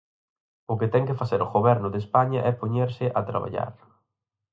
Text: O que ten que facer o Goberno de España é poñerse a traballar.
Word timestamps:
O 0.71 0.73
que 0.79 0.91
ten 0.93 1.07
que 1.07 1.19
facer 1.21 1.39
o 1.45 1.51
Goberno 1.55 1.87
de 1.91 1.99
España 2.03 2.39
é 2.49 2.51
poñerse 2.61 3.05
a 3.09 3.19
traballar. 3.29 3.71